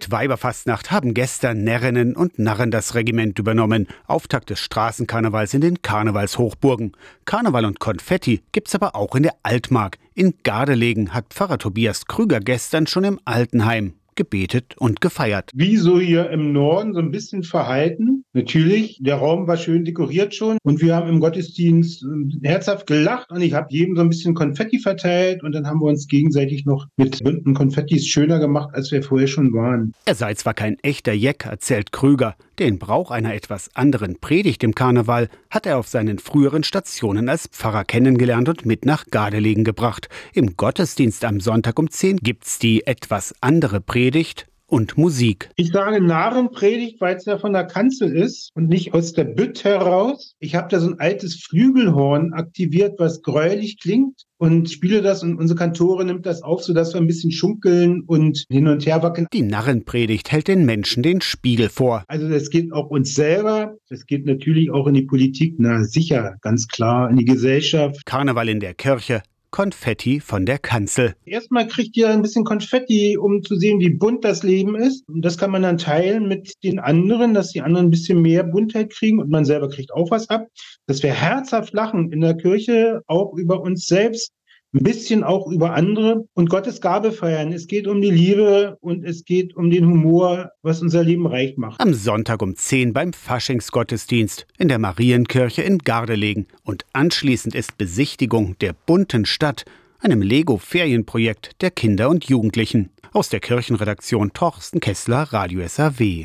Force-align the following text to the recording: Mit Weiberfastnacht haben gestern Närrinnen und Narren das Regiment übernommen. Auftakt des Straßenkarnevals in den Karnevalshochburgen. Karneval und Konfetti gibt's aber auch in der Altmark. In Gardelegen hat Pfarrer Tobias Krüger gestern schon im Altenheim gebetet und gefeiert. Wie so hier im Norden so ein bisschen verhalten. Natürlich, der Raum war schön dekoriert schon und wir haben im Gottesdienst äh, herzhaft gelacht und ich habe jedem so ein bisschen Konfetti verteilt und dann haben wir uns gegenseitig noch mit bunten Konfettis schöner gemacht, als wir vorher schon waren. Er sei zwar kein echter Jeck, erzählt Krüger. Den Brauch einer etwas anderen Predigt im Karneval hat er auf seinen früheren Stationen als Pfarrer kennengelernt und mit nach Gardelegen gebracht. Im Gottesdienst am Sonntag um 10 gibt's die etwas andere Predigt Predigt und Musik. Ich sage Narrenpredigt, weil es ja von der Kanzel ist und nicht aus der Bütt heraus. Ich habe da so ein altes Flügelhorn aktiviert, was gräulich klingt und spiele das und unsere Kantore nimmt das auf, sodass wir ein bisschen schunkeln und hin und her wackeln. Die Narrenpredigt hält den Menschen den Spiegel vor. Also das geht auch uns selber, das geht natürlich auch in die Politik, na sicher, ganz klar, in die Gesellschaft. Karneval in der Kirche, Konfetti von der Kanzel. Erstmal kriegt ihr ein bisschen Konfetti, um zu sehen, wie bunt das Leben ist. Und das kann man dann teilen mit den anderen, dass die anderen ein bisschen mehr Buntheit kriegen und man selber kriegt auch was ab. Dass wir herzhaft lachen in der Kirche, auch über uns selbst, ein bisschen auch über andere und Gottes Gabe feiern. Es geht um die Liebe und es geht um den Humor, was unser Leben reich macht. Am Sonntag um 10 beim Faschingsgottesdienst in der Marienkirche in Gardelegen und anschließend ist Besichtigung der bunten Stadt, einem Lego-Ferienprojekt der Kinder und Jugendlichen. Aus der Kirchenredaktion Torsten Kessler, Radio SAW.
Mit 0.00 0.10
Weiberfastnacht 0.10 0.90
haben 0.90 1.12
gestern 1.12 1.62
Närrinnen 1.62 2.16
und 2.16 2.38
Narren 2.38 2.70
das 2.70 2.94
Regiment 2.94 3.38
übernommen. 3.38 3.86
Auftakt 4.06 4.48
des 4.48 4.58
Straßenkarnevals 4.58 5.52
in 5.52 5.60
den 5.60 5.82
Karnevalshochburgen. 5.82 6.92
Karneval 7.26 7.66
und 7.66 7.80
Konfetti 7.80 8.42
gibt's 8.52 8.74
aber 8.74 8.96
auch 8.96 9.14
in 9.14 9.24
der 9.24 9.34
Altmark. 9.42 9.98
In 10.14 10.32
Gardelegen 10.42 11.12
hat 11.12 11.26
Pfarrer 11.34 11.58
Tobias 11.58 12.06
Krüger 12.06 12.40
gestern 12.40 12.86
schon 12.86 13.04
im 13.04 13.20
Altenheim 13.26 13.92
gebetet 14.14 14.74
und 14.78 15.00
gefeiert. 15.00 15.50
Wie 15.54 15.76
so 15.76 15.98
hier 16.00 16.30
im 16.30 16.52
Norden 16.52 16.94
so 16.94 17.00
ein 17.00 17.10
bisschen 17.10 17.42
verhalten. 17.42 18.24
Natürlich, 18.32 18.98
der 19.00 19.16
Raum 19.16 19.46
war 19.46 19.56
schön 19.56 19.84
dekoriert 19.84 20.34
schon 20.34 20.58
und 20.62 20.80
wir 20.80 20.94
haben 20.94 21.08
im 21.08 21.20
Gottesdienst 21.20 22.04
äh, 22.04 22.48
herzhaft 22.48 22.86
gelacht 22.86 23.30
und 23.30 23.42
ich 23.42 23.54
habe 23.54 23.68
jedem 23.70 23.96
so 23.96 24.02
ein 24.02 24.08
bisschen 24.08 24.34
Konfetti 24.34 24.78
verteilt 24.78 25.42
und 25.42 25.52
dann 25.52 25.66
haben 25.66 25.80
wir 25.80 25.88
uns 25.88 26.06
gegenseitig 26.06 26.64
noch 26.64 26.86
mit 26.96 27.22
bunten 27.22 27.54
Konfettis 27.54 28.06
schöner 28.06 28.38
gemacht, 28.38 28.70
als 28.72 28.90
wir 28.92 29.02
vorher 29.02 29.28
schon 29.28 29.52
waren. 29.52 29.92
Er 30.04 30.14
sei 30.14 30.34
zwar 30.34 30.54
kein 30.54 30.76
echter 30.82 31.12
Jeck, 31.12 31.46
erzählt 31.46 31.92
Krüger. 31.92 32.36
Den 32.60 32.78
Brauch 32.78 33.10
einer 33.10 33.34
etwas 33.34 33.74
anderen 33.74 34.20
Predigt 34.20 34.62
im 34.62 34.74
Karneval 34.74 35.28
hat 35.48 35.66
er 35.66 35.78
auf 35.78 35.88
seinen 35.88 36.18
früheren 36.18 36.62
Stationen 36.62 37.28
als 37.28 37.48
Pfarrer 37.48 37.84
kennengelernt 37.84 38.48
und 38.48 38.66
mit 38.66 38.84
nach 38.84 39.06
Gardelegen 39.10 39.64
gebracht. 39.64 40.08
Im 40.34 40.56
Gottesdienst 40.56 41.24
am 41.24 41.40
Sonntag 41.40 41.78
um 41.78 41.90
10 41.90 42.18
gibt's 42.18 42.58
die 42.58 42.86
etwas 42.86 43.34
andere 43.40 43.80
Predigt 43.80 44.10
Predigt 44.10 44.49
und 44.70 44.96
Musik. 44.96 45.50
Ich 45.56 45.72
sage 45.72 46.00
Narrenpredigt, 46.00 47.00
weil 47.00 47.16
es 47.16 47.24
ja 47.24 47.38
von 47.38 47.52
der 47.52 47.64
Kanzel 47.64 48.16
ist 48.16 48.50
und 48.54 48.68
nicht 48.68 48.94
aus 48.94 49.12
der 49.12 49.24
Bütt 49.24 49.64
heraus. 49.64 50.34
Ich 50.38 50.54
habe 50.54 50.68
da 50.68 50.80
so 50.80 50.88
ein 50.88 51.00
altes 51.00 51.42
Flügelhorn 51.42 52.32
aktiviert, 52.32 52.94
was 52.98 53.22
gräulich 53.22 53.78
klingt 53.80 54.24
und 54.38 54.70
spiele 54.70 55.02
das 55.02 55.22
und 55.22 55.36
unsere 55.36 55.58
Kantore 55.58 56.04
nimmt 56.04 56.24
das 56.24 56.42
auf, 56.42 56.62
sodass 56.62 56.94
wir 56.94 57.00
ein 57.00 57.06
bisschen 57.06 57.30
schunkeln 57.30 58.02
und 58.06 58.44
hin 58.48 58.68
und 58.68 58.86
her 58.86 59.02
wackeln. 59.02 59.26
Die 59.32 59.42
Narrenpredigt 59.42 60.32
hält 60.32 60.48
den 60.48 60.64
Menschen 60.64 61.02
den 61.02 61.20
Spiegel 61.20 61.68
vor. 61.68 62.04
Also 62.08 62.28
das 62.28 62.48
geht 62.48 62.72
auch 62.72 62.88
uns 62.88 63.14
selber, 63.14 63.76
das 63.90 64.06
geht 64.06 64.24
natürlich 64.24 64.70
auch 64.70 64.86
in 64.86 64.94
die 64.94 65.02
Politik, 65.02 65.56
na 65.58 65.84
sicher, 65.84 66.36
ganz 66.40 66.68
klar, 66.68 67.10
in 67.10 67.16
die 67.16 67.26
Gesellschaft. 67.26 68.06
Karneval 68.06 68.48
in 68.48 68.60
der 68.60 68.74
Kirche, 68.74 69.22
Konfetti 69.50 70.20
von 70.20 70.46
der 70.46 70.58
Kanzel. 70.58 71.14
Erstmal 71.24 71.66
kriegt 71.66 71.96
ihr 71.96 72.08
ein 72.08 72.22
bisschen 72.22 72.44
Konfetti, 72.44 73.16
um 73.16 73.42
zu 73.42 73.56
sehen, 73.56 73.80
wie 73.80 73.90
bunt 73.90 74.24
das 74.24 74.42
Leben 74.42 74.76
ist. 74.76 75.08
Und 75.08 75.22
das 75.22 75.38
kann 75.38 75.50
man 75.50 75.62
dann 75.62 75.78
teilen 75.78 76.28
mit 76.28 76.54
den 76.62 76.78
anderen, 76.78 77.34
dass 77.34 77.52
die 77.52 77.60
anderen 77.60 77.86
ein 77.86 77.90
bisschen 77.90 78.22
mehr 78.22 78.44
Buntheit 78.44 78.90
kriegen 78.90 79.20
und 79.20 79.30
man 79.30 79.44
selber 79.44 79.68
kriegt 79.68 79.92
auch 79.92 80.10
was 80.10 80.28
ab. 80.30 80.46
Dass 80.86 81.02
wir 81.02 81.12
herzhaft 81.12 81.72
lachen 81.72 82.12
in 82.12 82.20
der 82.20 82.36
Kirche, 82.36 83.02
auch 83.06 83.34
über 83.36 83.60
uns 83.60 83.86
selbst, 83.86 84.32
ein 84.72 84.82
bisschen 84.82 85.24
auch 85.24 85.50
über 85.50 85.74
andere 85.74 86.24
und 86.34 86.48
Gottes 86.48 86.80
Gabe 86.80 87.12
feiern. 87.12 87.52
Es 87.52 87.66
geht 87.66 87.86
um 87.86 88.00
die 88.00 88.10
Liebe 88.10 88.76
und 88.80 89.04
es 89.04 89.24
geht 89.24 89.56
um 89.56 89.70
den 89.70 89.86
Humor, 89.86 90.50
was 90.62 90.80
unser 90.80 91.02
Leben 91.02 91.26
reich 91.26 91.56
macht. 91.56 91.80
Am 91.80 91.94
Sonntag 91.94 92.42
um 92.42 92.54
10 92.54 92.92
beim 92.92 93.12
Faschingsgottesdienst 93.12 94.46
in 94.58 94.68
der 94.68 94.78
Marienkirche 94.78 95.62
in 95.62 95.78
Gardelegen 95.78 96.46
und 96.64 96.84
anschließend 96.92 97.54
ist 97.54 97.78
Besichtigung 97.78 98.56
der 98.60 98.74
bunten 98.86 99.26
Stadt, 99.26 99.64
einem 99.98 100.22
Lego-Ferienprojekt 100.22 101.60
der 101.60 101.70
Kinder 101.70 102.08
und 102.08 102.26
Jugendlichen. 102.26 102.90
Aus 103.12 103.28
der 103.28 103.40
Kirchenredaktion 103.40 104.32
Torsten 104.32 104.80
Kessler, 104.80 105.24
Radio 105.32 105.66
SAW. 105.66 106.18